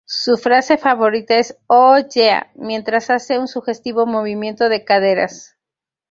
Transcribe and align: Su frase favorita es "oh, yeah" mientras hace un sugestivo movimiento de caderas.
Su 0.07 0.35
frase 0.39 0.79
favorita 0.79 1.35
es 1.35 1.55
"oh, 1.67 1.99
yeah" 2.15 2.49
mientras 2.55 3.11
hace 3.11 3.37
un 3.37 3.47
sugestivo 3.47 4.07
movimiento 4.07 4.67
de 4.67 4.83
caderas. 4.83 5.59